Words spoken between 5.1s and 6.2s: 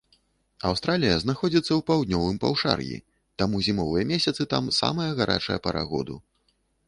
гарачая пара году.